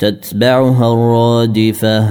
[0.00, 2.08] تتبعها الرادفة.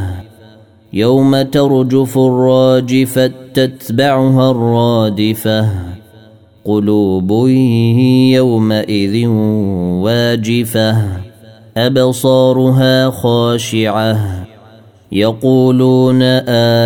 [0.94, 5.70] يوم ترجف الراجفة تتبعها الرادفة.
[6.66, 7.48] قلوب
[8.32, 9.28] يومئذ
[10.04, 10.98] واجفة.
[11.78, 14.46] أبصارها خاشعة.
[15.12, 16.22] يقولون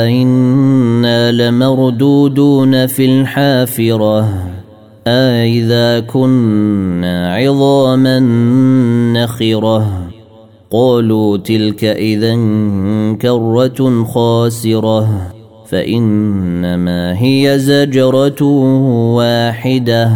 [0.06, 4.30] آئنا لمردودون في الحافرة.
[5.08, 8.20] أإذا كنا عظاما
[9.14, 10.03] نخرة.
[10.74, 12.36] قالوا تلك اذا
[13.22, 15.32] كرة خاسرة
[15.70, 18.44] فإنما هي زجرة
[19.16, 20.12] واحدة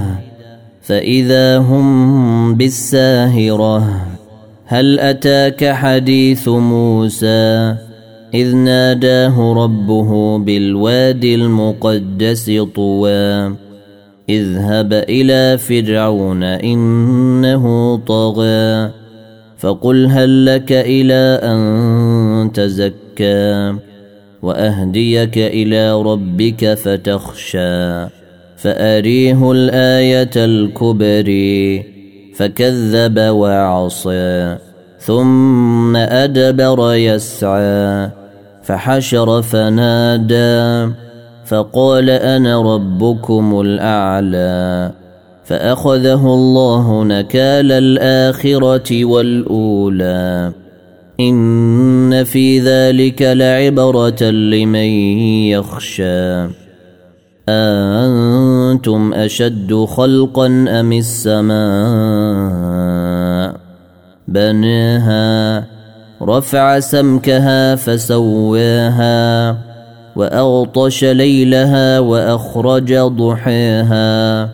[0.81, 4.07] فإذا هم بالساهرة.
[4.65, 7.75] هل أتاك حديث موسى؟
[8.33, 13.55] إذ ناداه ربه بالوادي المقدس طوى
[14.29, 18.91] إذهب إلى فرعون إنه طغى.
[19.57, 23.75] فقل هل لك إلى أن تزكى
[24.41, 28.07] وأهديك إلى ربك فتخشى
[28.57, 31.83] فأريه الآية الكبري
[32.35, 34.57] فكذب وعصى
[34.99, 38.09] ثم أدبر يسعى
[38.63, 40.93] فحشر فنادى
[41.45, 44.91] فقال أنا ربكم الأعلى
[45.47, 50.51] فأخذه الله نكال الآخرة والأولى.
[51.19, 54.89] إن في ذلك لعبرة لمن
[55.49, 56.47] يخشى.
[57.49, 61.57] أنتم أشد خلقا أم السماء؟
[64.27, 65.65] بناها
[66.21, 69.57] رفع سمكها فسواها
[70.15, 74.49] وأغطش ليلها وأخرج ضحيها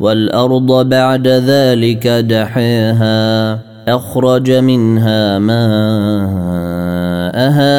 [0.00, 6.68] والأرض بعد ذلك دحيها أخرج منها ماءها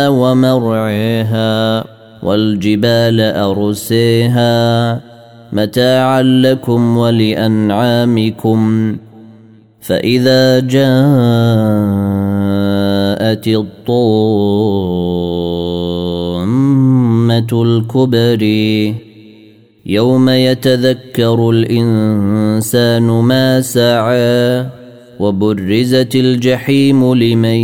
[0.09, 1.83] ومرعيها
[2.23, 4.99] والجبال أرسيها.
[5.53, 8.97] متاعا لكم ولأنعامكم.
[9.81, 10.69] فإذا جاءت
[13.47, 13.89] الطامة
[17.63, 19.08] الكبري
[19.85, 24.65] يوم يتذكر الإنسان ما سعى
[25.19, 27.59] وبرزت الجحيم لمن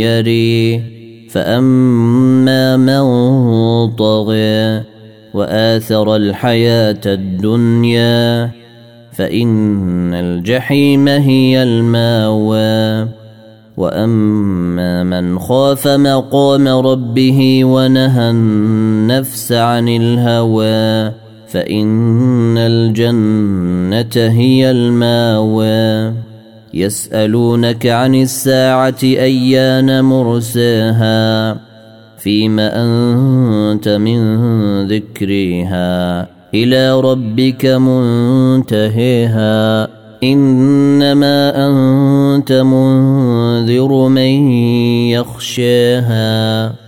[0.00, 0.82] يري
[1.30, 3.02] فأما من
[3.90, 4.82] طغى
[5.34, 8.50] وآثر الحياة الدنيا
[9.12, 13.08] فإن الجحيم هي المأوى
[13.76, 21.23] وأما من خاف مقام ربه ونهى النفس عن الهوى
[21.54, 26.12] فإن الجنة هي المأوى.
[26.74, 31.56] يسألونك عن الساعة أيان مرساها.
[32.18, 34.46] فيما أنت من
[34.86, 36.28] ذكرها.
[36.54, 38.68] إلى ربك منتهيها.
[40.24, 44.50] إنما أنت منذر من
[45.10, 46.83] يخشاها.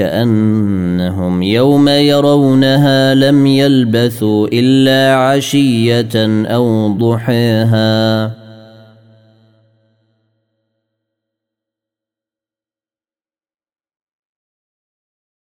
[0.00, 8.39] كأنهم يوم يرونها لم يلبثوا إلا عشية أو ضحيها